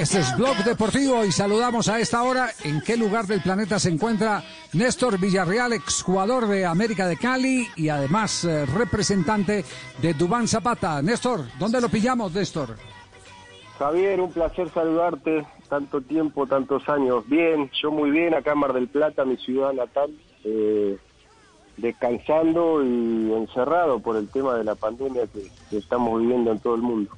Este 0.00 0.20
es 0.20 0.34
Blog 0.34 0.56
Deportivo 0.64 1.26
y 1.26 1.30
saludamos 1.30 1.90
a 1.90 2.00
esta 2.00 2.22
hora 2.22 2.48
en 2.64 2.80
qué 2.80 2.96
lugar 2.96 3.26
del 3.26 3.42
planeta 3.42 3.78
se 3.78 3.90
encuentra 3.90 4.42
Néstor 4.72 5.20
Villarreal, 5.20 5.74
exjugador 5.74 6.46
de 6.46 6.64
América 6.64 7.06
de 7.06 7.18
Cali 7.18 7.68
y 7.76 7.90
además 7.90 8.46
eh, 8.46 8.64
representante 8.64 9.62
de 10.00 10.14
Dubán 10.14 10.48
Zapata. 10.48 11.02
Néstor, 11.02 11.42
¿dónde 11.58 11.82
lo 11.82 11.90
pillamos, 11.90 12.32
Néstor? 12.32 12.76
Javier, 13.78 14.22
un 14.22 14.32
placer 14.32 14.70
saludarte. 14.70 15.44
Tanto 15.68 16.00
tiempo, 16.00 16.46
tantos 16.46 16.88
años. 16.88 17.28
Bien, 17.28 17.70
yo 17.82 17.90
muy 17.90 18.10
bien, 18.10 18.32
acá 18.32 18.52
en 18.52 18.58
Mar 18.58 18.72
del 18.72 18.88
Plata, 18.88 19.26
mi 19.26 19.36
ciudad 19.36 19.74
natal. 19.74 20.10
Eh, 20.44 20.96
descansando 21.76 22.82
y 22.82 23.34
encerrado 23.34 24.00
por 24.00 24.16
el 24.16 24.30
tema 24.30 24.54
de 24.54 24.64
la 24.64 24.76
pandemia 24.76 25.26
que 25.26 25.76
estamos 25.76 26.22
viviendo 26.22 26.52
en 26.52 26.58
todo 26.58 26.74
el 26.74 26.80
mundo. 26.80 27.10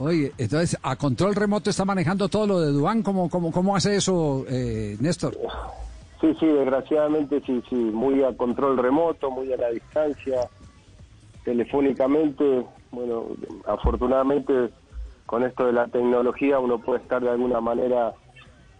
Oye, 0.00 0.32
entonces, 0.38 0.78
¿a 0.82 0.96
control 0.96 1.34
remoto 1.34 1.70
está 1.70 1.84
manejando 1.84 2.28
todo 2.28 2.46
lo 2.46 2.60
de 2.60 2.72
Dubán? 2.72 3.02
¿Cómo, 3.02 3.28
cómo, 3.28 3.50
cómo 3.50 3.74
hace 3.74 3.96
eso, 3.96 4.44
eh, 4.48 4.96
Néstor? 5.00 5.36
Sí, 6.20 6.34
sí, 6.38 6.46
desgraciadamente 6.46 7.40
sí, 7.46 7.62
sí, 7.68 7.74
muy 7.74 8.22
a 8.22 8.36
control 8.36 8.78
remoto, 8.78 9.30
muy 9.30 9.52
a 9.52 9.56
la 9.56 9.70
distancia, 9.70 10.48
telefónicamente, 11.44 12.64
bueno, 12.90 13.26
afortunadamente 13.66 14.70
con 15.26 15.44
esto 15.44 15.66
de 15.66 15.72
la 15.72 15.86
tecnología 15.88 16.58
uno 16.58 16.78
puede 16.78 17.00
estar 17.02 17.22
de 17.22 17.30
alguna 17.30 17.60
manera, 17.60 18.14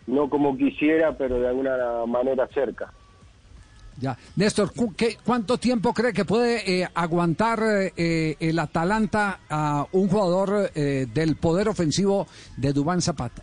no 0.07 0.31
como 0.31 0.57
quisiera, 0.57 1.17
pero 1.17 1.39
de 1.41 1.49
alguna 1.49 2.07
manera 2.07 2.49
cerca. 2.49 2.93
Ya. 4.01 4.17
Néstor, 4.37 4.71
¿cuánto 5.25 5.59
tiempo 5.59 5.93
cree 5.93 6.13
que 6.13 6.25
puede 6.25 6.83
eh, 6.83 6.89
aguantar 6.95 7.59
eh, 7.97 8.37
el 8.39 8.59
Atalanta 8.61 9.41
a 9.51 9.87
un 9.91 10.09
jugador 10.09 10.71
eh, 10.75 11.07
del 11.13 11.35
poder 11.37 11.69
ofensivo 11.69 12.29
de 12.57 12.73
Dubán 12.73 13.01
Zapata? 13.01 13.43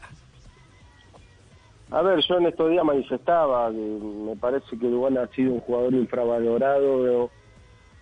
A 1.92 2.02
ver, 2.02 2.22
yo 2.28 2.38
en 2.38 2.48
estos 2.48 2.72
días 2.72 2.86
manifestaba 2.86 3.70
que 3.70 3.78
me 3.78 4.36
parece 4.38 4.78
que 4.80 4.88
Dubán 4.88 5.18
ha 5.18 5.28
sido 5.28 5.54
un 5.54 5.60
jugador 5.60 5.94
infravalorado 5.94 7.30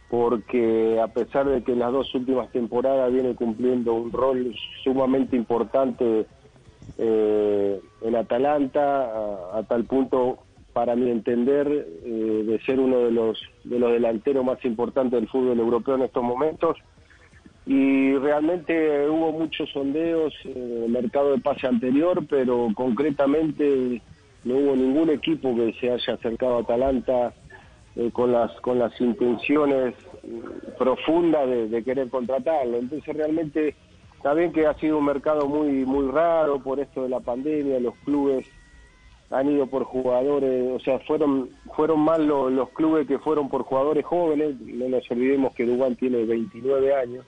porque 0.09 1.01
a 1.01 1.07
pesar 1.07 1.47
de 1.47 1.63
que 1.63 1.71
en 1.71 1.79
las 1.79 1.91
dos 1.91 2.13
últimas 2.13 2.51
temporadas 2.51 3.11
viene 3.11 3.33
cumpliendo 3.33 3.93
un 3.93 4.11
rol 4.11 4.55
sumamente 4.83 5.35
importante 5.35 6.27
en 6.99 8.15
Atalanta, 8.15 9.05
a 9.57 9.63
tal 9.67 9.85
punto 9.85 10.37
para 10.73 10.95
mi 10.95 11.09
entender, 11.09 11.67
eh, 12.03 12.43
de 12.45 12.59
ser 12.65 12.79
uno 12.79 12.97
de 12.99 13.11
los, 13.11 13.39
de 13.63 13.79
los 13.79 13.91
delanteros 13.91 14.43
más 14.43 14.63
importantes 14.65 15.19
del 15.19 15.29
fútbol 15.29 15.59
europeo 15.59 15.95
en 15.95 16.01
estos 16.01 16.23
momentos. 16.23 16.77
Y 17.65 18.13
realmente 18.15 19.07
hubo 19.07 19.31
muchos 19.31 19.69
sondeos 19.69 20.33
en 20.43 20.83
el 20.83 20.89
mercado 20.89 21.31
de 21.31 21.41
pase 21.41 21.67
anterior, 21.67 22.25
pero 22.27 22.67
concretamente 22.75 24.01
no 24.43 24.55
hubo 24.55 24.75
ningún 24.75 25.11
equipo 25.11 25.55
que 25.55 25.73
se 25.79 25.91
haya 25.91 26.15
acercado 26.15 26.57
a 26.57 26.61
Atalanta 26.61 27.33
eh, 27.95 28.09
con, 28.11 28.31
las, 28.31 28.51
con 28.59 28.79
las 28.79 28.99
intenciones 28.99 29.93
profundas 30.77 31.47
de, 31.47 31.69
de, 31.69 31.83
querer 31.83 32.09
contratarlo. 32.09 32.79
Entonces 32.79 33.15
realmente 33.15 33.75
está 34.17 34.33
bien 34.33 34.51
que 34.51 34.65
ha 34.65 34.73
sido 34.79 34.97
un 34.97 35.05
mercado 35.05 35.47
muy, 35.47 35.85
muy 35.85 36.09
raro 36.11 36.59
por 36.59 36.79
esto 36.79 37.03
de 37.03 37.09
la 37.09 37.19
pandemia, 37.19 37.79
los 37.79 37.95
clubes 38.03 38.45
han 39.33 39.49
ido 39.49 39.65
por 39.65 39.83
jugadores, 39.83 40.71
o 40.71 40.79
sea, 40.79 40.99
fueron 40.99 41.49
fueron 41.75 42.01
más 42.01 42.19
los 42.19 42.69
clubes 42.69 43.07
que 43.07 43.17
fueron 43.17 43.49
por 43.49 43.63
jugadores 43.63 44.05
jóvenes, 44.05 44.59
no 44.61 44.89
nos 44.89 45.09
olvidemos 45.09 45.53
que 45.55 45.65
Dubán 45.65 45.95
tiene 45.95 46.23
29 46.23 46.95
años, 46.95 47.25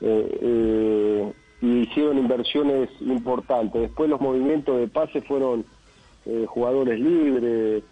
eh, 0.00 0.38
eh, 0.42 1.32
y 1.60 1.66
hicieron 1.82 2.18
inversiones 2.18 2.88
importantes. 3.00 3.82
Después 3.82 4.10
los 4.10 4.20
movimientos 4.20 4.78
de 4.78 4.88
pase 4.88 5.20
fueron 5.22 5.64
eh, 6.26 6.44
jugadores 6.48 6.98
libres, 7.00 7.84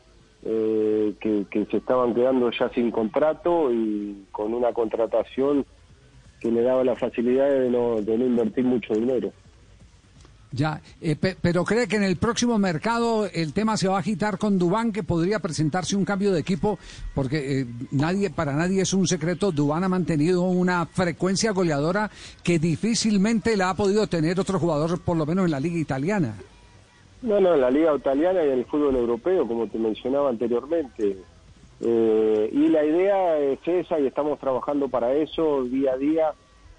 que, 0.42 1.44
que 1.50 1.66
se 1.72 1.78
estaban 1.78 2.14
quedando 2.14 2.52
ya 2.52 2.68
sin 2.68 2.92
contrato 2.92 3.72
y 3.72 4.26
con 4.30 4.54
una 4.54 4.72
contratación 4.72 5.66
que 6.40 6.52
le 6.52 6.62
daba 6.62 6.84
la 6.84 6.94
facilidad 6.94 7.50
de 7.50 7.68
no, 7.68 8.00
de 8.00 8.16
no 8.16 8.26
invertir 8.26 8.64
mucho 8.64 8.94
dinero. 8.94 9.32
Ya, 10.52 10.80
eh, 11.00 11.16
pero 11.16 11.64
cree 11.64 11.88
que 11.88 11.96
en 11.96 12.04
el 12.04 12.16
próximo 12.16 12.56
mercado 12.58 13.26
el 13.26 13.52
tema 13.52 13.76
se 13.76 13.88
va 13.88 13.96
a 13.96 14.00
agitar 14.00 14.38
con 14.38 14.58
Dubán, 14.58 14.92
que 14.92 15.02
podría 15.02 15.40
presentarse 15.40 15.96
un 15.96 16.04
cambio 16.04 16.32
de 16.32 16.40
equipo, 16.40 16.78
porque 17.14 17.60
eh, 17.60 17.66
nadie, 17.90 18.30
para 18.30 18.52
nadie 18.52 18.82
es 18.82 18.92
un 18.94 19.06
secreto, 19.06 19.50
Dubán 19.50 19.84
ha 19.84 19.88
mantenido 19.88 20.42
una 20.42 20.86
frecuencia 20.86 21.50
goleadora 21.50 22.10
que 22.42 22.58
difícilmente 22.58 23.56
la 23.56 23.70
ha 23.70 23.74
podido 23.74 24.06
tener 24.06 24.38
otro 24.38 24.58
jugador, 24.58 25.00
por 25.00 25.16
lo 25.16 25.26
menos 25.26 25.46
en 25.46 25.50
la 25.50 25.60
liga 25.60 25.78
italiana. 25.78 26.34
No, 27.22 27.40
no, 27.40 27.54
en 27.54 27.60
la 27.60 27.70
liga 27.70 27.94
italiana 27.96 28.44
y 28.44 28.48
en 28.48 28.58
el 28.58 28.64
fútbol 28.66 28.94
europeo, 28.96 29.48
como 29.48 29.66
te 29.66 29.78
mencionaba 29.78 30.30
anteriormente. 30.30 31.16
Eh, 31.80 32.50
y 32.52 32.68
la 32.68 32.84
idea 32.84 33.38
es 33.38 33.58
esa 33.66 33.98
y 33.98 34.06
estamos 34.06 34.38
trabajando 34.38 34.88
para 34.88 35.12
eso 35.12 35.64
día 35.64 35.92
a 35.92 35.96
día 35.98 36.32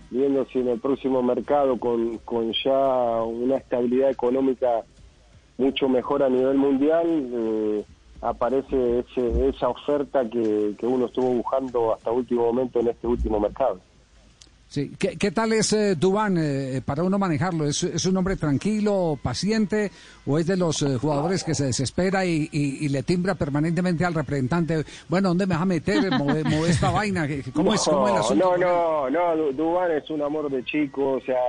viendo 0.10 0.46
si 0.46 0.60
en 0.60 0.70
el 0.70 0.80
próximo 0.80 1.22
mercado 1.22 1.80
con, 1.80 2.20
con 2.20 2.54
ya 2.64 3.24
una 3.24 3.58
estabilidad 3.58 4.10
económica 4.10 4.86
mucho 5.58 5.90
mejor 5.90 6.24
a 6.24 6.30
nivel 6.30 6.58
mundial, 6.58 7.06
eh, 7.08 7.86
aparece 8.22 9.00
ese, 9.00 9.50
esa 9.50 9.70
oferta 9.70 10.30
que, 10.30 10.76
que 10.78 10.86
uno 10.86 11.08
estuvo 11.08 11.30
buscando 11.30 11.94
hasta 11.94 12.12
último 12.12 12.46
momento 12.46 12.80
en 12.80 12.90
este 12.90 13.08
último 13.08 13.40
mercado. 13.40 13.82
Sí. 14.70 14.92
¿Qué, 15.00 15.32
tal 15.32 15.54
es 15.54 15.72
eh, 15.72 15.96
Dubán 15.96 16.38
eh, 16.38 16.82
para 16.86 17.02
uno 17.02 17.18
manejarlo? 17.18 17.64
¿Es, 17.66 17.84
¿Es, 17.84 18.06
un 18.06 18.18
hombre 18.18 18.36
tranquilo, 18.36 19.18
paciente 19.22 19.92
o 20.26 20.38
es 20.38 20.46
de 20.46 20.58
los 20.58 20.82
eh, 20.82 20.98
jugadores 20.98 21.46
que 21.46 21.56
se 21.56 21.66
desespera 21.66 22.26
y, 22.26 22.50
y, 22.52 22.90
le 22.90 23.02
timbra 23.04 23.36
permanentemente 23.36 24.04
al 24.04 24.14
representante? 24.14 24.84
Bueno, 25.08 25.30
¿dónde 25.30 25.48
me 25.48 25.54
vas 25.54 25.62
a 25.62 25.66
meter? 25.66 26.12
Mover, 26.12 26.46
esta 26.68 26.92
vaina. 26.92 27.26
¿Cómo, 27.54 27.74
es, 27.74 27.84
¿Cómo, 27.86 28.08
es, 28.08 28.14
el 28.14 28.20
asunto? 28.20 28.58
No, 28.58 29.10
no, 29.10 29.36
no, 29.36 29.52
Dubán 29.54 29.92
es 29.92 30.10
un 30.10 30.22
amor 30.22 30.52
de 30.52 30.62
chico, 30.66 31.14
o 31.14 31.22
sea, 31.22 31.40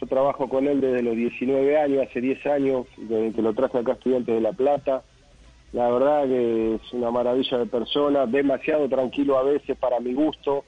yo 0.00 0.06
trabajo 0.08 0.48
con 0.48 0.66
él 0.66 0.80
desde 0.80 1.02
los 1.02 1.14
19 1.14 1.78
años, 1.78 2.06
hace 2.08 2.20
10 2.20 2.46
años, 2.46 2.86
desde 2.96 3.32
que 3.32 3.42
lo 3.42 3.54
traje 3.54 3.78
acá 3.78 3.92
Estudiantes 3.92 4.34
de 4.34 4.40
La 4.40 4.52
Plata. 4.52 5.04
La 5.72 5.88
verdad 5.88 6.24
que 6.24 6.74
es 6.74 6.92
una 6.92 7.12
maravilla 7.12 7.58
de 7.58 7.66
persona, 7.66 8.26
demasiado 8.26 8.88
tranquilo 8.88 9.38
a 9.38 9.44
veces 9.44 9.76
para 9.78 10.00
mi 10.00 10.14
gusto. 10.14 10.64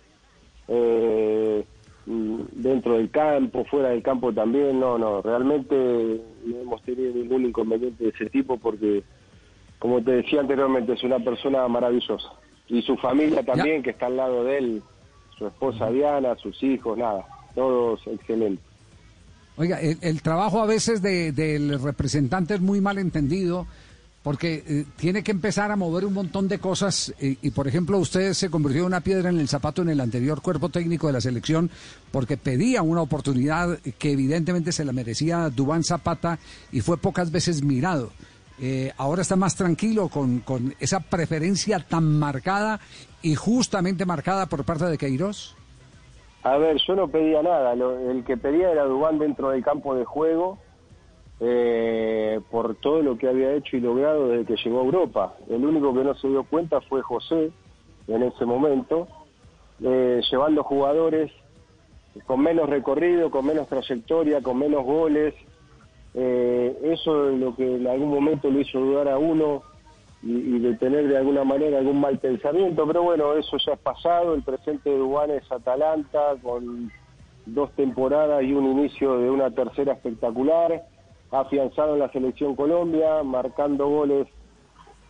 Eh, 0.69 1.65
dentro 2.07 2.97
del 2.97 3.11
campo, 3.11 3.65
fuera 3.65 3.91
del 3.91 4.03
campo 4.03 4.33
también, 4.33 4.81
no, 4.81 4.99
no, 4.99 5.23
realmente 5.23 6.21
no 6.45 6.61
hemos 6.61 6.83
tenido 6.83 7.15
ningún 7.15 7.47
inconveniente 7.47 8.05
de 8.05 8.11
ese 8.11 8.27
tipo 8.27 8.57
porque, 8.59 9.05
como 9.79 10.03
te 10.03 10.13
decía 10.13 10.41
anteriormente, 10.41 10.95
es 10.95 11.03
una 11.05 11.21
persona 11.21 11.67
maravillosa. 11.69 12.29
Y 12.69 12.83
su 12.83 12.97
familia 12.97 13.45
también, 13.45 13.83
que 13.83 13.91
está 13.91 14.07
al 14.07 14.17
lado 14.17 14.45
de 14.45 14.59
él, 14.59 14.83
su 15.39 15.47
esposa 15.47 15.91
Diana, 15.91 16.35
sus 16.37 16.61
hijos, 16.63 16.99
nada, 16.99 17.25
todos 17.55 18.01
excelentes. 18.07 18.65
Oiga, 19.57 19.79
el, 19.81 20.23
trabajo 20.23 20.63
a 20.63 20.67
veces 20.67 21.03
del 21.03 21.81
representante 21.81 22.55
es 22.55 22.61
muy 22.61 22.81
mal 22.81 22.99
entendido 22.99 23.67
porque 24.23 24.63
eh, 24.67 24.85
tiene 24.97 25.23
que 25.23 25.33
empezar 25.33 25.71
a 25.71 25.77
mover 25.77 26.05
un 26.05 26.15
montón 26.15 26.49
de 26.49 26.59
cosas 26.59 27.13
y, 27.19 27.51
por 27.51 27.67
ejemplo 27.67 27.99
usted 27.99 28.33
se 28.35 28.51
convirtió 28.51 28.83
en 28.83 28.87
una 28.87 29.01
piedra 29.01 29.31
en 29.31 29.39
el 29.39 29.49
zapato 29.49 29.83
en 29.83 29.89
el 29.89 30.01
anterior 30.01 30.41
cuerpo 30.41 30.69
técnico 30.69 31.09
de 31.09 31.15
la 31.15 31.21
selección 31.21 31.71
porque 32.11 32.37
pedía 32.37 32.83
una 32.83 33.03
oportunidad 33.03 33.79
que 33.99 34.13
evidentemente 34.13 34.73
se 34.73 34.85
la 34.85 34.93
merecía 34.93 35.51
Dubán 35.51 35.83
Zapata 35.83 36.39
y 36.71 36.81
fue 36.81 36.99
pocas 36.99 37.31
veces 37.31 37.63
mirado. 37.63 38.11
Eh, 38.61 38.93
ahora 38.97 39.23
está 39.23 39.35
más 39.35 39.57
tranquilo 39.57 40.09
con, 40.09 40.41
con, 40.41 40.75
esa 40.79 41.01
preferencia 41.01 41.81
tan 41.81 42.19
marcada 42.19 42.79
y 43.21 43.35
justamente 43.35 44.05
marcada 44.05 44.47
por 44.47 44.65
parte 44.65 44.85
de 44.85 44.99
Queiroz. 44.99 45.57
A 46.45 46.57
ver, 46.59 46.77
yo 46.87 46.95
no 46.95 47.09
pedía 47.09 47.43
nada, 47.43 47.73
el 47.73 48.25
que 48.25 48.37
pedía 48.37 48.71
era 48.71 48.85
Dubán 48.85 49.19
dentro 49.19 49.51
del 49.51 49.65
campo 49.65 49.95
de 49.95 50.05
juego 50.05 50.59
eh, 51.43 52.41
por 52.51 52.77
todo 52.77 53.03
lo 53.03 53.19
que 53.19 53.29
había 53.29 53.53
hecho 53.53 53.77
y 53.77 53.81
logrado 53.81 54.29
desde 54.29 54.47
que 54.47 54.63
llegó 54.63 54.81
a 54.81 54.85
Europa. 54.85 55.35
El 55.51 55.67
único 55.67 55.93
que 55.93 56.05
no 56.05 56.15
se 56.15 56.29
dio 56.29 56.45
cuenta 56.45 56.81
fue 56.83 57.03
José 57.03 57.51
en 58.07 58.23
ese 58.23 58.45
momento, 58.47 59.09
eh, 59.83 60.21
llevando 60.31 60.63
jugadores 60.63 61.33
con 62.27 62.41
menos 62.41 62.69
recorrido, 62.69 63.31
con 63.31 63.45
menos 63.47 63.69
trayectoria, 63.69 64.41
con 64.41 64.59
menos 64.59 64.85
goles, 64.85 65.35
Eh, 66.15 66.77
eso 66.83 67.31
es 67.31 67.39
lo 67.39 67.55
que 67.57 67.77
en 67.77 67.87
algún 67.87 68.11
momento 68.11 68.51
lo 68.51 68.61
hizo 68.61 68.79
dudar 68.79 69.09
a 69.09 69.17
uno 69.17 69.63
y, 70.23 70.59
de 70.59 70.77
tener 70.77 71.09
de 71.09 71.17
alguna 71.17 71.43
manera 71.43 71.79
algún 71.79 72.01
mal 72.01 72.19
pensamiento, 72.19 72.87
pero 72.87 73.03
bueno, 73.03 73.35
eso 73.35 73.57
ya 73.67 73.73
es 73.73 73.79
pasado, 73.81 74.35
el 74.35 74.43
presente 74.43 74.91
de 74.91 74.99
Dubán 74.99 75.31
es 75.31 75.51
Atalanta 75.51 76.37
con 76.43 76.93
dos 77.47 77.73
temporadas 77.73 78.43
y 78.45 78.53
un 78.53 78.67
inicio 78.79 79.19
de 79.19 79.31
una 79.31 79.51
tercera 79.51 79.95
espectacular, 79.95 80.85
afianzado 81.33 81.95
en 81.95 82.01
la 82.01 82.13
selección 82.13 82.55
Colombia, 82.55 83.23
marcando 83.23 83.89
goles 83.89 84.29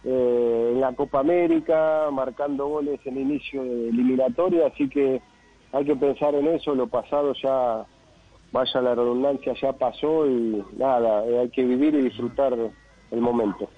eh, 0.04 0.70
en 0.72 0.80
la 0.80 0.92
Copa 0.92 1.20
América, 1.20 2.08
marcando 2.12 2.68
goles 2.68 3.00
en 3.04 3.18
inicio 3.18 3.62
de 3.62 3.88
eliminatoria, 3.88 4.68
así 4.68 4.88
que 4.88 5.20
hay 5.72 5.84
que 5.84 5.96
pensar 5.96 6.34
en 6.34 6.46
eso, 6.48 6.74
lo 6.74 6.86
pasado 6.86 7.32
ya, 7.42 7.84
vaya 8.52 8.80
la 8.80 8.94
redundancia, 8.94 9.54
ya 9.60 9.72
pasó 9.72 10.26
y 10.26 10.64
nada, 10.76 11.20
hay 11.20 11.48
que 11.50 11.64
vivir 11.64 11.94
y 11.94 12.02
disfrutar 12.02 12.56
el 13.10 13.20
momento. 13.20 13.68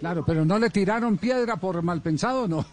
Claro, 0.00 0.24
pero 0.26 0.44
no 0.44 0.58
le 0.58 0.70
tiraron 0.70 1.18
piedra 1.18 1.56
por 1.56 1.82
mal 1.82 2.00
pensado, 2.02 2.46
¿no? 2.46 2.64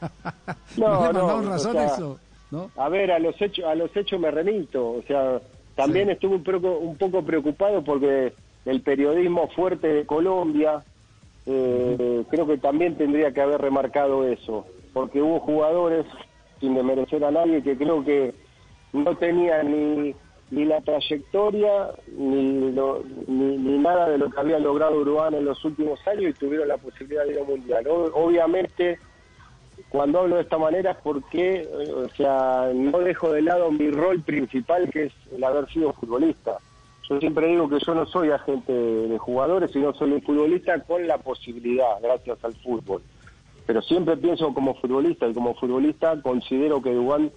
no, 0.76 1.12
no, 1.12 1.42
razón 1.42 1.76
eso, 1.78 2.20
¿no? 2.50 2.70
A 2.76 2.88
ver, 2.88 3.10
a 3.10 3.18
los 3.18 3.40
hechos, 3.40 3.64
a 3.64 3.74
los 3.74 3.96
hechos 3.96 4.20
me 4.20 4.30
remito, 4.30 4.90
o 4.90 5.02
sea, 5.06 5.40
también 5.78 6.10
estuve 6.10 6.34
un 6.34 6.42
poco, 6.42 6.76
un 6.78 6.96
poco 6.96 7.22
preocupado 7.22 7.84
porque 7.84 8.32
el 8.64 8.80
periodismo 8.80 9.46
fuerte 9.54 9.86
de 9.86 10.06
Colombia, 10.06 10.82
eh, 11.46 12.24
creo 12.28 12.48
que 12.48 12.58
también 12.58 12.96
tendría 12.96 13.30
que 13.30 13.40
haber 13.40 13.60
remarcado 13.60 14.26
eso, 14.26 14.66
porque 14.92 15.22
hubo 15.22 15.38
jugadores, 15.38 16.04
sin 16.58 16.74
demerecer 16.74 17.22
a 17.24 17.30
nadie, 17.30 17.62
que 17.62 17.76
creo 17.76 18.04
que 18.04 18.34
no 18.92 19.16
tenían 19.18 19.70
ni 19.70 20.14
ni 20.50 20.64
la 20.64 20.80
trayectoria 20.80 21.90
ni, 22.16 22.72
ni, 23.28 23.78
nada 23.78 24.08
de 24.08 24.18
lo 24.18 24.30
que 24.30 24.40
había 24.40 24.58
logrado 24.58 24.98
Uruguay 24.98 25.34
en 25.34 25.44
los 25.44 25.62
últimos 25.64 26.00
años 26.08 26.30
y 26.30 26.32
tuvieron 26.32 26.68
la 26.68 26.78
posibilidad 26.78 27.24
de 27.24 27.34
ir 27.34 27.38
al 27.38 27.46
mundial. 27.46 27.86
obviamente, 27.86 28.98
cuando 29.90 30.20
hablo 30.20 30.36
de 30.36 30.42
esta 30.42 30.58
manera 30.58 30.92
es 30.92 30.98
porque, 30.98 31.62
eh, 31.62 31.92
o 31.92 32.08
sea, 32.10 32.70
no 32.74 32.98
dejo 32.98 33.32
de 33.32 33.42
lado 33.42 33.70
mi 33.70 33.90
rol 33.90 34.20
principal 34.20 34.90
que 34.90 35.04
es 35.04 35.12
el 35.34 35.42
haber 35.42 35.68
sido 35.70 35.92
futbolista. 35.92 36.58
Yo 37.08 37.18
siempre 37.20 37.46
digo 37.46 37.68
que 37.70 37.78
yo 37.78 37.94
no 37.94 38.04
soy 38.04 38.30
agente 38.30 38.72
de 38.72 39.18
jugadores, 39.18 39.70
sino 39.70 39.94
soy 39.94 40.12
un 40.12 40.22
futbolista 40.22 40.78
con 40.80 41.06
la 41.06 41.16
posibilidad, 41.16 42.00
gracias 42.02 42.44
al 42.44 42.54
fútbol. 42.54 43.00
Pero 43.66 43.80
siempre 43.80 44.16
pienso 44.16 44.52
como 44.52 44.74
futbolista 44.74 45.26
y 45.26 45.32
como 45.32 45.54
futbolista 45.54 46.20
considero 46.20 46.82
que 46.82 46.92
Dubán 46.92 47.30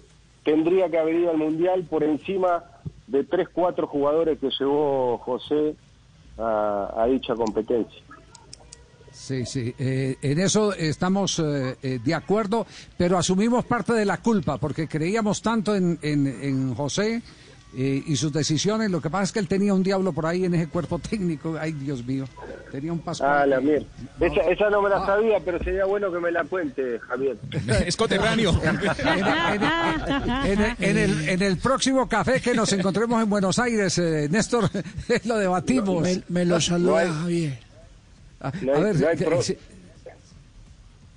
tendría 0.44 0.90
que 0.90 0.98
haber 0.98 1.16
ido 1.16 1.30
al 1.30 1.38
Mundial 1.38 1.84
por 1.88 2.04
encima 2.04 2.64
de 3.06 3.24
tres, 3.24 3.48
cuatro 3.50 3.86
jugadores 3.86 4.38
que 4.38 4.50
llevó 4.50 5.18
José 5.18 5.74
a, 6.38 7.06
dicha 7.08 7.34
competencia. 7.34 8.02
Sí, 9.12 9.44
sí, 9.46 9.74
eh, 9.78 10.16
en 10.22 10.40
eso 10.40 10.74
estamos 10.74 11.38
eh, 11.38 11.76
eh, 11.82 12.00
de 12.02 12.14
acuerdo, 12.14 12.66
pero 12.96 13.18
asumimos 13.18 13.64
parte 13.64 13.92
de 13.92 14.04
la 14.04 14.18
culpa 14.18 14.58
porque 14.58 14.88
creíamos 14.88 15.42
tanto 15.42 15.74
en, 15.74 15.98
en, 16.02 16.26
en 16.26 16.74
José 16.74 17.22
eh, 17.74 18.02
y 18.06 18.16
sus 18.16 18.32
decisiones. 18.32 18.90
Lo 18.90 19.00
que 19.00 19.08
pasa 19.08 19.24
es 19.24 19.32
que 19.32 19.38
él 19.38 19.48
tenía 19.48 19.72
un 19.72 19.82
diablo 19.82 20.12
por 20.12 20.26
ahí 20.26 20.44
en 20.44 20.54
ese 20.54 20.68
cuerpo 20.68 20.98
técnico. 20.98 21.56
Ay, 21.58 21.72
Dios 21.72 22.04
mío. 22.04 22.26
Tenía 22.70 22.92
un 22.92 22.98
paso. 22.98 23.24
Ah, 23.26 23.46
la 23.46 23.60
mierda. 23.60 23.86
Esa, 24.20 24.68
no 24.68 24.82
me 24.82 24.90
la 24.90 24.96
ah. 24.98 25.06
sabía, 25.06 25.40
pero 25.42 25.58
sería 25.58 25.86
bueno 25.86 26.12
que 26.12 26.18
me 26.18 26.30
la 26.30 26.44
cuente, 26.44 26.98
Javier. 26.98 27.38
es 27.86 27.96
coterráneo. 27.96 28.52
en, 30.44 30.98
el, 30.98 31.28
en, 31.28 31.42
el, 31.42 31.56
próximo 31.56 32.06
café 32.08 32.42
que 32.42 32.52
nos 32.52 32.70
encontremos 32.74 33.22
en 33.22 33.30
Buenos 33.30 33.58
Aires, 33.58 33.96
eh, 33.96 34.28
Néstor, 34.30 34.68
lo 35.24 35.38
debatimos. 35.38 36.06
Me, 36.28 36.44
lo 36.44 36.60
saluda 36.60 37.10
Javier. 37.10 37.71
No 38.62 38.74
hay, 38.74 38.94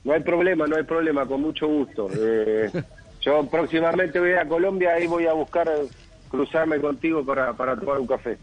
no, 0.04 0.14
hay 0.14 0.22
problema, 0.22 0.68
no 0.68 0.76
hay 0.76 0.84
problema, 0.84 1.26
con 1.26 1.42
mucho 1.42 1.68
gusto. 1.68 2.10
Eh, 2.18 2.72
yo 3.22 3.44
próximamente 3.48 4.20
voy 4.20 4.34
a 4.34 4.48
Colombia 4.48 5.00
y 5.00 5.08
voy 5.08 5.26
a 5.26 5.34
buscar 5.34 5.68
cruzarme 6.30 6.80
contigo 6.80 7.26
para, 7.26 7.54
para 7.54 7.76
tomar 7.76 8.00
un 8.00 8.06
café. 8.06 8.38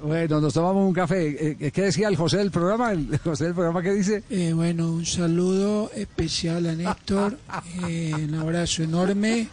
Bueno, 0.00 0.40
nos 0.40 0.52
tomamos 0.52 0.86
un 0.86 0.92
café. 0.92 1.52
Eh, 1.66 1.70
¿Qué 1.70 1.82
decía 1.82 2.08
el 2.08 2.16
José 2.16 2.38
del 2.38 2.50
programa? 2.50 2.92
¿El 2.92 3.18
José 3.24 3.44
del 3.44 3.54
programa 3.54 3.82
qué 3.82 3.92
dice? 3.92 4.22
Eh, 4.28 4.52
bueno, 4.52 4.90
un 4.90 5.06
saludo 5.06 5.90
especial 5.94 6.66
a 6.66 6.74
Néstor, 6.74 7.38
eh, 7.88 8.12
un 8.14 8.34
abrazo 8.34 8.82
enorme. 8.82 9.48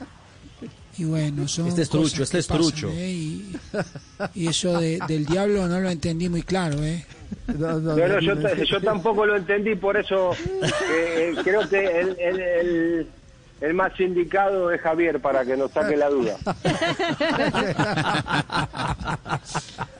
Y 0.97 1.05
bueno, 1.05 1.47
son 1.47 1.67
Este 1.67 1.83
es 1.83 1.89
trucho, 1.89 2.23
este 2.23 2.39
es 2.39 2.47
trucho. 2.47 2.89
y, 2.89 3.55
eso 4.35 4.79
del 4.79 5.25
diablo 5.25 5.67
no 5.67 5.79
lo 5.79 5.89
entendí 5.89 6.29
muy 6.29 6.43
claro, 6.43 6.83
¿eh? 6.83 7.05
No, 7.57 7.79
no, 7.79 8.19
yo, 8.19 8.35
yo, 8.63 8.81
tampoco 8.81 9.25
lo 9.25 9.37
entendí, 9.37 9.75
por 9.75 9.97
eso 9.97 10.31
creo 11.43 11.67
que 11.69 12.01
el 12.01 13.07
el 13.61 13.73
más 13.75 13.97
indicado 13.99 14.71
es 14.71 14.81
Javier 14.81 15.19
para 15.19 15.45
que 15.45 15.55
nos 15.55 15.71
saque 15.71 15.95
la 15.95 16.09
duda. 16.09 16.35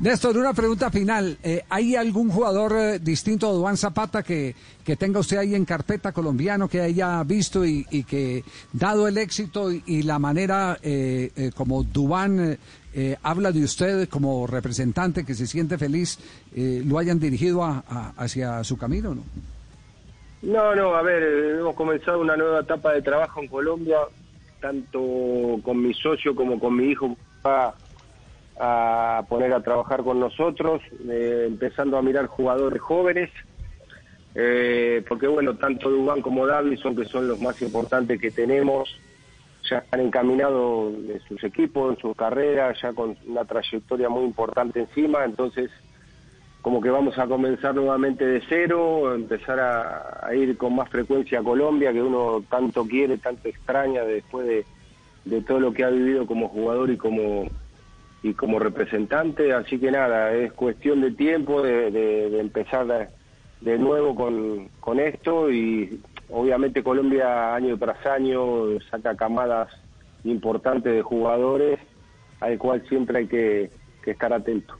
Néstor, 0.00 0.36
una 0.36 0.52
pregunta 0.52 0.90
final. 0.90 1.38
Eh, 1.42 1.62
¿Hay 1.68 1.96
algún 1.96 2.30
jugador 2.30 2.72
eh, 2.76 2.98
distinto 2.98 3.48
a 3.48 3.52
Duan 3.52 3.76
Zapata 3.76 4.22
que, 4.22 4.54
que 4.84 4.96
tenga 4.96 5.20
usted 5.20 5.38
ahí 5.38 5.54
en 5.54 5.64
carpeta 5.64 6.12
colombiano 6.12 6.68
que 6.68 6.80
haya 6.80 7.22
visto 7.24 7.64
y, 7.64 7.84
que, 8.08 8.44
dado 8.72 9.08
el 9.08 9.18
éxito 9.18 9.70
y, 9.72 10.02
la 10.02 10.18
manera 10.18 10.78
eh, 10.82 11.50
como 11.56 11.82
Dubán 11.82 12.58
habla 13.22 13.50
de 13.50 13.64
usted 13.64 14.08
como 14.08 14.46
representante 14.46 15.24
que 15.24 15.34
se 15.34 15.46
siente 15.46 15.78
feliz, 15.78 16.18
lo 16.54 16.98
hayan 16.98 17.18
dirigido 17.18 17.64
hacia 18.16 18.62
su 18.62 18.76
camino? 18.76 19.14
¿no? 19.14 19.22
No, 20.42 20.74
no, 20.74 20.94
a 20.94 21.02
ver, 21.02 21.22
hemos 21.58 21.74
comenzado 21.74 22.20
una 22.20 22.36
nueva 22.36 22.60
etapa 22.60 22.92
de 22.92 23.02
trabajo 23.02 23.40
en 23.40 23.48
Colombia, 23.48 23.96
tanto 24.60 25.00
con 25.62 25.82
mi 25.82 25.94
socio 25.94 26.34
como 26.34 26.60
con 26.60 26.76
mi 26.76 26.90
hijo 26.90 27.16
va 27.44 27.74
a 28.58 29.24
poner 29.28 29.52
a 29.52 29.62
trabajar 29.62 30.02
con 30.02 30.20
nosotros, 30.20 30.82
eh, 31.08 31.44
empezando 31.46 31.98
a 31.98 32.02
mirar 32.02 32.26
jugadores 32.26 32.80
jóvenes, 32.80 33.30
eh, 34.34 35.04
porque 35.08 35.26
bueno, 35.26 35.56
tanto 35.56 35.90
Dubán 35.90 36.22
como 36.22 36.46
Davison, 36.46 36.96
que 36.96 37.04
son 37.04 37.28
los 37.28 37.40
más 37.40 37.60
importantes 37.62 38.20
que 38.20 38.30
tenemos, 38.30 39.00
ya 39.68 39.84
han 39.90 40.00
encaminado 40.00 40.88
en 40.88 41.20
sus 41.28 41.42
equipos, 41.44 41.94
en 41.94 42.00
sus 42.00 42.16
carreras, 42.16 42.80
ya 42.80 42.92
con 42.92 43.16
una 43.26 43.44
trayectoria 43.44 44.08
muy 44.08 44.24
importante 44.24 44.80
encima, 44.80 45.24
entonces 45.24 45.70
como 46.64 46.80
que 46.80 46.88
vamos 46.88 47.18
a 47.18 47.26
comenzar 47.26 47.74
nuevamente 47.74 48.24
de 48.24 48.42
cero, 48.48 49.14
empezar 49.14 49.60
a, 49.60 50.34
ir 50.34 50.56
con 50.56 50.74
más 50.74 50.88
frecuencia 50.88 51.40
a 51.40 51.42
Colombia, 51.42 51.92
que 51.92 52.00
uno 52.00 52.42
tanto 52.48 52.86
quiere, 52.86 53.18
tanto 53.18 53.48
extraña 53.48 54.02
después 54.02 54.64
de, 55.26 55.40
todo 55.42 55.60
lo 55.60 55.74
que 55.74 55.84
ha 55.84 55.90
vivido 55.90 56.26
como 56.26 56.48
jugador 56.48 56.90
y 56.90 56.96
como 56.96 57.44
y 58.24 58.32
como 58.32 58.58
representante, 58.58 59.52
así 59.52 59.78
que 59.78 59.90
nada, 59.90 60.32
es 60.32 60.50
cuestión 60.54 61.02
de 61.02 61.10
tiempo 61.10 61.60
de, 61.60 62.40
empezar 62.40 63.10
de, 63.60 63.78
nuevo 63.78 64.14
con, 64.14 64.70
con 64.80 64.98
esto 64.98 65.50
y 65.50 66.00
obviamente 66.30 66.82
Colombia 66.82 67.54
año 67.54 67.76
tras 67.76 68.04
año 68.06 68.80
saca 68.90 69.14
camadas 69.14 69.68
importantes 70.24 70.94
de 70.94 71.02
jugadores 71.02 71.78
al 72.40 72.56
cual 72.56 72.82
siempre 72.88 73.18
hay 73.18 73.26
que 73.26 73.70
estar 74.06 74.32
atento. 74.32 74.74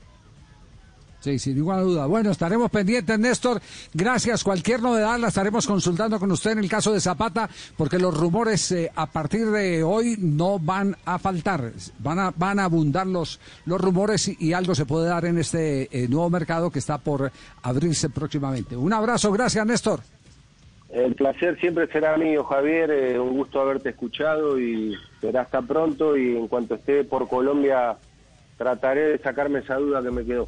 Sí, 1.25 1.39
sin 1.39 1.55
ninguna 1.55 1.79
duda. 1.79 2.05
Bueno, 2.05 2.29
estaremos 2.29 2.69
pendientes, 2.69 3.17
Néstor. 3.17 3.59
Gracias. 3.95 4.43
Cualquier 4.43 4.79
novedad 4.79 5.17
la 5.17 5.29
estaremos 5.29 5.65
consultando 5.65 6.19
con 6.19 6.31
usted 6.31 6.51
en 6.51 6.59
el 6.59 6.69
caso 6.69 6.93
de 6.93 7.01
Zapata, 7.01 7.49
porque 7.75 7.97
los 7.97 8.15
rumores 8.15 8.71
eh, 8.71 8.91
a 8.95 9.07
partir 9.07 9.47
de 9.47 9.81
hoy 9.81 10.17
no 10.19 10.59
van 10.59 10.95
a 11.03 11.17
faltar. 11.17 11.71
Van 11.97 12.19
a, 12.19 12.29
van 12.29 12.59
a 12.59 12.65
abundar 12.65 13.07
los, 13.07 13.39
los 13.65 13.81
rumores 13.81 14.39
y, 14.39 14.53
algo 14.53 14.75
se 14.75 14.85
puede 14.85 15.07
dar 15.07 15.25
en 15.25 15.39
este 15.39 15.89
eh, 15.91 16.07
nuevo 16.07 16.29
mercado 16.29 16.69
que 16.69 16.77
está 16.77 16.99
por 16.99 17.31
abrirse 17.63 18.11
próximamente. 18.11 18.77
Un 18.77 18.93
abrazo. 18.93 19.31
Gracias, 19.31 19.65
Néstor. 19.65 20.01
El 20.91 21.15
placer 21.15 21.59
siempre 21.59 21.87
será 21.87 22.17
mío, 22.17 22.43
Javier. 22.43 22.91
Eh, 22.91 23.19
un 23.19 23.35
gusto 23.35 23.59
haberte 23.61 23.89
escuchado 23.89 24.59
y 24.59 24.93
será 25.21 25.41
hasta 25.41 25.63
pronto. 25.63 26.15
Y 26.15 26.37
en 26.37 26.47
cuanto 26.47 26.75
esté 26.75 27.03
por 27.03 27.27
Colombia, 27.27 27.97
trataré 28.59 29.07
de 29.07 29.17
sacarme 29.17 29.61
esa 29.61 29.77
duda 29.77 30.03
que 30.03 30.11
me 30.11 30.23
quedó. 30.23 30.47